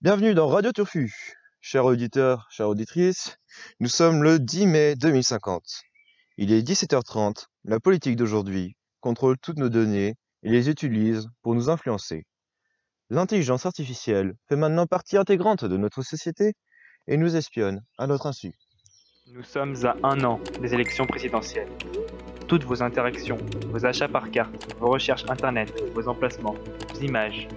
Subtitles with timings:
[0.00, 1.12] Bienvenue dans Radio Turfu.
[1.60, 3.36] Chers auditeurs, chères auditrices,
[3.80, 5.82] nous sommes le 10 mai 2050.
[6.36, 7.46] Il est 17h30.
[7.64, 10.14] La politique d'aujourd'hui contrôle toutes nos données
[10.44, 12.26] et les utilise pour nous influencer.
[13.10, 16.52] L'intelligence artificielle fait maintenant partie intégrante de notre société
[17.08, 18.52] et nous espionne à notre insu.
[19.34, 21.72] Nous sommes à un an des élections présidentielles.
[22.46, 26.54] Toutes vos interactions, vos achats par carte, vos recherches internet, vos emplacements,
[26.94, 27.48] vos images,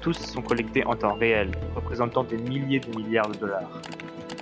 [0.00, 3.80] tous sont collectés en temps réel, représentant des milliers de milliards de dollars.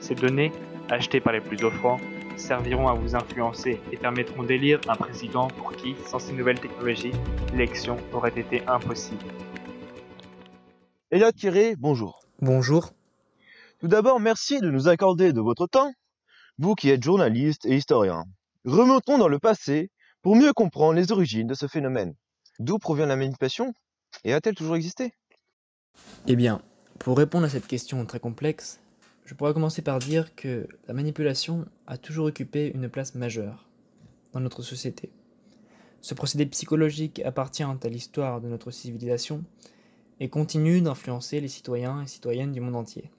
[0.01, 0.53] Ces données,
[0.89, 1.99] achetées par les plus offrants,
[2.37, 7.13] serviront à vous influencer et permettront d'élire un président pour qui, sans ces nouvelles technologies,
[7.53, 9.25] l'élection aurait été impossible.
[11.11, 12.21] Elliot Thierry, bonjour.
[12.41, 12.91] Bonjour.
[13.81, 15.93] Tout d'abord, merci de nous accorder de votre temps,
[16.59, 18.25] vous qui êtes journaliste et historien.
[18.65, 19.91] Remontons dans le passé
[20.23, 22.15] pour mieux comprendre les origines de ce phénomène.
[22.59, 23.73] D'où provient la manipulation
[24.25, 25.13] et a-t-elle toujours existé?
[26.33, 26.63] Eh bien,
[27.01, 28.79] pour répondre à cette question très complexe,
[29.25, 33.69] je pourrais commencer par dire que la manipulation a toujours occupé une place majeure
[34.33, 35.11] dans notre société.
[36.03, 39.43] Ce procédé psychologique appartient à l'histoire de notre civilisation
[40.21, 43.11] et continue d'influencer les citoyens et citoyennes du monde entier.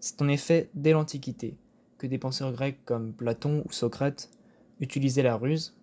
[0.00, 1.54] C'est en effet dès l'Antiquité
[1.96, 4.30] que des penseurs grecs comme Platon ou Socrate
[4.80, 5.76] utilisaient la ruse,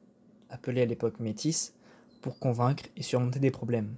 [0.49, 1.73] appelée à l'époque métis,
[2.21, 3.95] pour convaincre et surmonter des problèmes.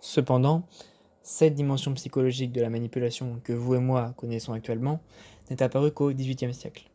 [0.00, 0.66] Cependant,
[1.22, 5.00] cette dimension psychologique de la manipulation que vous et moi connaissons actuellement
[5.50, 6.88] n'est apparue qu'au XVIIIe siècle.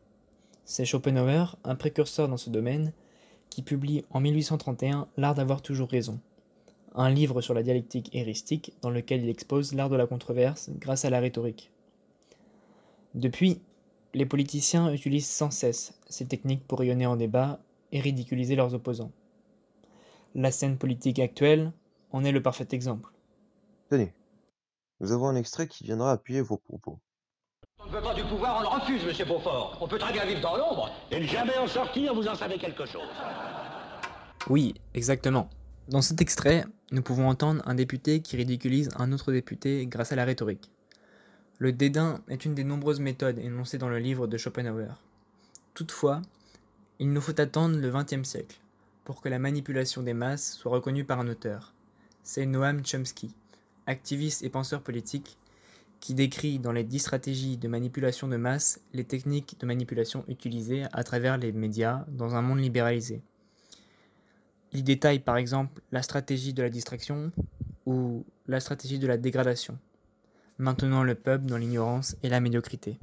[0.64, 2.92] C'est Schopenhauer, un précurseur dans ce domaine,
[3.50, 6.18] qui publie en 1831 L'art d'avoir toujours raison,
[6.94, 11.04] un livre sur la dialectique héristique dans lequel il expose l'art de la controverse grâce
[11.04, 11.70] à la rhétorique.
[13.14, 13.60] Depuis,
[14.14, 17.60] les politiciens utilisent sans cesse ces techniques pour rayonner en débat
[17.92, 19.12] et ridiculiser leurs opposants.
[20.34, 21.72] La scène politique actuelle
[22.14, 23.10] en est le parfait exemple.
[23.90, 24.14] Tenez,
[25.00, 27.00] nous avons un extrait qui viendra appuyer vos propos.
[27.80, 29.76] On ne veut pas du pouvoir, on le refuse, monsieur Beaufort.
[29.80, 32.56] On peut très bien vivre dans l'ombre et ne jamais en sortir, vous en savez
[32.56, 33.08] quelque chose.
[34.48, 35.50] Oui, exactement.
[35.88, 40.16] Dans cet extrait, nous pouvons entendre un député qui ridiculise un autre député grâce à
[40.16, 40.70] la rhétorique.
[41.58, 44.94] Le dédain est une des nombreuses méthodes énoncées dans le livre de Schopenhauer.
[45.74, 46.22] Toutefois,
[47.00, 48.60] il nous faut attendre le XXe siècle
[49.04, 51.73] pour que la manipulation des masses soit reconnue par un auteur.
[52.24, 53.32] C'est Noam Chomsky,
[53.86, 55.38] activiste et penseur politique,
[56.00, 60.84] qui décrit dans les dix stratégies de manipulation de masse les techniques de manipulation utilisées
[60.92, 63.22] à travers les médias dans un monde libéralisé.
[64.72, 67.30] Il détaille par exemple la stratégie de la distraction
[67.86, 69.78] ou la stratégie de la dégradation
[70.58, 72.98] maintenant le peuple dans l'ignorance et la médiocrité.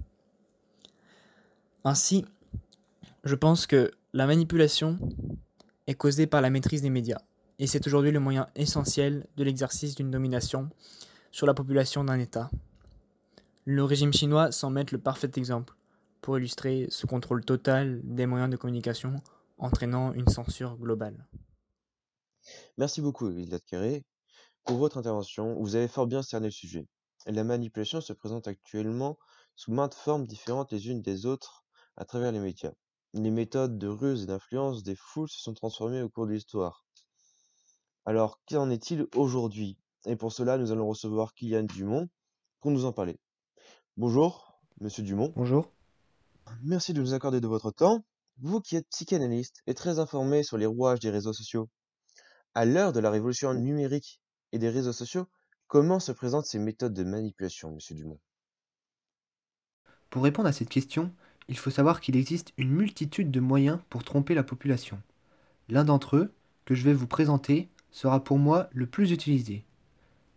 [1.84, 2.26] Ainsi,
[3.24, 5.00] je pense que la manipulation
[5.88, 7.22] est causée par la maîtrise des médias,
[7.62, 10.72] et c'est aujourd'hui le moyen essentiel de l'exercice d'une domination
[11.30, 12.50] sur la population d'un État.
[13.66, 15.76] Le régime chinois s'en met le parfait exemple
[16.22, 19.18] pour illustrer ce contrôle total des moyens de communication
[19.60, 21.28] entraînant une censure globale.
[22.80, 24.04] Merci beaucoup, Elisabeth Carré,
[24.66, 25.54] pour votre intervention.
[25.62, 26.88] Vous avez fort bien cerné le sujet.
[27.28, 29.20] La manipulation se présente actuellement
[29.56, 31.64] sous maintes formes différentes les unes des autres
[31.96, 32.74] à travers les médias.
[33.14, 36.86] Les méthodes de ruse et d'influence des foules se sont transformées au cours de l'histoire.
[38.06, 39.78] Alors, qu'en est-il aujourd'hui?
[40.06, 42.10] Et pour cela, nous allons recevoir Kylian Dumont
[42.60, 43.20] pour nous en parler.
[43.98, 45.34] Bonjour, monsieur Dumont.
[45.36, 45.72] Bonjour.
[46.64, 48.04] Merci de nous accorder de votre temps.
[48.40, 51.70] Vous qui êtes psychanalyste et très informé sur les rouages des réseaux sociaux,
[52.56, 54.20] à l'heure de la révolution numérique
[54.52, 55.28] et des réseaux sociaux,
[55.72, 58.20] Comment se présentent ces méthodes de manipulation, monsieur Dumont?
[60.10, 61.14] Pour répondre à cette question,
[61.48, 65.02] il faut savoir qu'il existe une multitude de moyens pour tromper la population.
[65.70, 66.34] L'un d'entre eux,
[66.66, 69.64] que je vais vous présenter, sera pour moi le plus utilisé.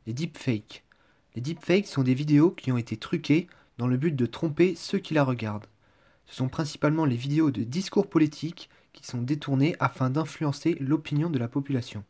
[0.06, 0.84] Les deepfakes.
[1.34, 3.46] Les deepfakes sont des vidéos qui ont été truquées
[3.78, 5.66] dans le but de tromper ceux qui la regardent.
[6.26, 11.38] Ce sont principalement les vidéos de discours politiques qui sont détournées afin d'influencer l'opinion de
[11.38, 12.04] la population.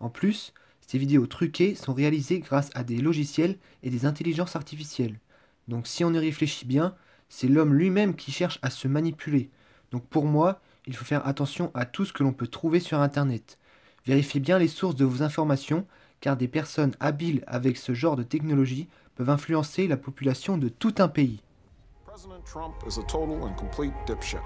[0.00, 5.18] En plus, ces vidéos truquées sont réalisées grâce à des logiciels et des intelligences artificielles.
[5.66, 6.94] Donc si on y réfléchit bien,
[7.28, 9.50] c'est l'homme lui-même qui cherche à se manipuler.
[9.90, 13.00] Donc pour moi, il faut faire attention à tout ce que l'on peut trouver sur
[13.00, 13.58] Internet.
[14.06, 15.86] Vérifiez bien les sources de vos informations,
[16.20, 20.94] car des personnes habiles avec ce genre de technologie peuvent influencer la population de tout
[20.98, 21.40] un pays.
[22.44, 24.40] Trump is a total and complete dipshit.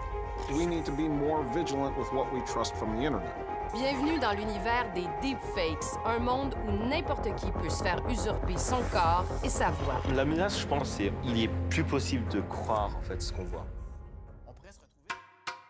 [0.52, 3.34] We need to be more vigilant with what we trust from the internet.
[3.74, 8.78] Bienvenue dans l'univers des deepfakes, un monde où n'importe qui peut se faire usurper son
[8.92, 10.00] corps et sa voix.
[10.14, 13.44] La menace, je pense, c'est il est plus possible de croire en fait ce qu'on
[13.44, 13.66] voit.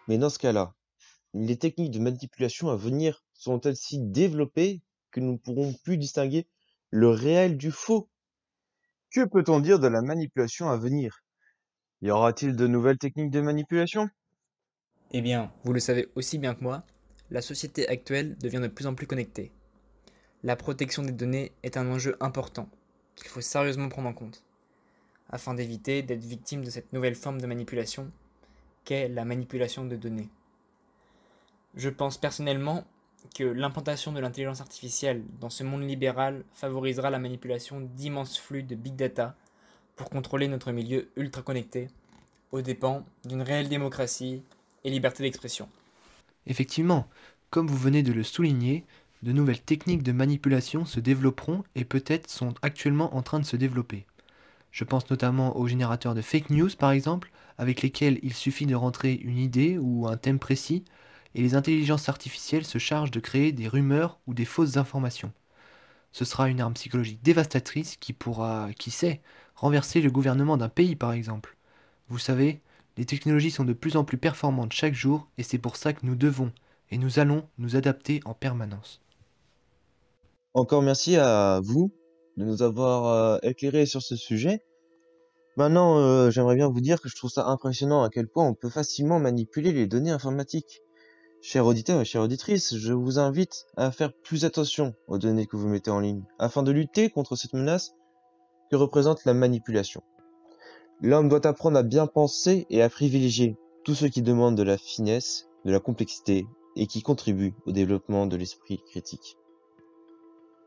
[0.06, 0.74] Mais dans ce cas-là,
[1.34, 6.46] les techniques de manipulation à venir sont-elles si développées que nous ne pourrons plus distinguer
[6.90, 8.10] le réel du faux
[9.12, 11.20] Que peut-on dire de la manipulation à venir?
[12.02, 14.08] Y aura-t-il de nouvelles techniques de manipulation?
[15.12, 16.84] Eh bien, vous le savez aussi bien que moi,
[17.30, 19.50] la société actuelle devient de plus en plus connectée.
[20.42, 22.68] La protection des données est un enjeu important
[23.16, 24.44] qu'il faut sérieusement prendre en compte,
[25.30, 28.10] afin d'éviter d'être victime de cette nouvelle forme de manipulation
[28.84, 30.28] qu'est la manipulation de données.
[31.74, 32.84] Je pense personnellement
[33.34, 38.74] que l'implantation de l'intelligence artificielle dans ce monde libéral favorisera la manipulation d'immenses flux de
[38.74, 39.36] big data
[39.96, 41.88] pour contrôler notre milieu ultra connecté,
[42.52, 44.42] aux dépens d'une réelle démocratie
[44.84, 45.68] et liberté d'expression.
[46.46, 47.08] Effectivement,
[47.50, 48.84] comme vous venez de le souligner,
[49.22, 53.56] de nouvelles techniques de manipulation se développeront et peut-être sont actuellement en train de se
[53.56, 54.06] développer.
[54.70, 58.76] Je pense notamment aux générateurs de fake news par exemple, avec lesquels il suffit de
[58.76, 60.84] rentrer une idée ou un thème précis
[61.38, 65.30] et les intelligences artificielles se chargent de créer des rumeurs ou des fausses informations.
[66.10, 69.20] Ce sera une arme psychologique dévastatrice qui pourra, qui sait,
[69.54, 71.56] renverser le gouvernement d'un pays par exemple.
[72.08, 72.60] Vous savez,
[72.96, 76.04] les technologies sont de plus en plus performantes chaque jour et c'est pour ça que
[76.04, 76.50] nous devons
[76.90, 79.00] et nous allons nous adapter en permanence.
[80.54, 81.92] Encore merci à vous
[82.36, 84.64] de nous avoir euh, éclairé sur ce sujet.
[85.56, 88.54] Maintenant, euh, j'aimerais bien vous dire que je trouve ça impressionnant à quel point on
[88.54, 90.82] peut facilement manipuler les données informatiques.
[91.40, 95.56] Chers auditeurs et chères auditrices, je vous invite à faire plus attention aux données que
[95.56, 97.94] vous mettez en ligne, afin de lutter contre cette menace
[98.70, 100.02] que représente la manipulation.
[101.00, 104.76] L'homme doit apprendre à bien penser et à privilégier tout ce qui demande de la
[104.76, 106.44] finesse, de la complexité
[106.74, 109.38] et qui contribue au développement de l'esprit critique.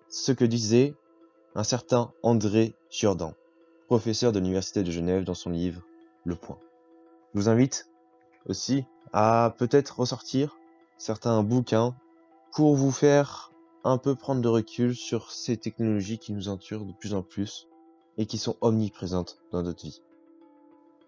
[0.07, 0.95] Ce que disait
[1.53, 3.33] un certain André Giordan,
[3.87, 5.81] professeur de l'Université de Genève dans son livre
[6.23, 6.59] Le Point.
[7.33, 7.89] Je vous invite
[8.45, 10.57] aussi à peut-être ressortir
[11.01, 11.95] certains bouquins
[12.53, 13.51] pour vous faire
[13.83, 17.67] un peu prendre de recul sur ces technologies qui nous entourent de plus en plus
[18.19, 20.03] et qui sont omniprésentes dans notre vie.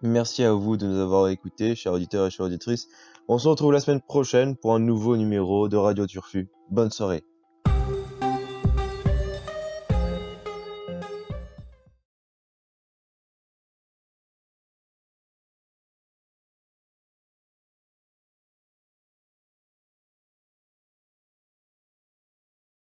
[0.02, 2.88] Merci à vous de nous avoir écoutés, chers auditeurs et chères auditrices.
[3.28, 6.50] On se retrouve la semaine prochaine pour un nouveau numéro de Radio Turfu.
[6.72, 7.24] Bonne soirée.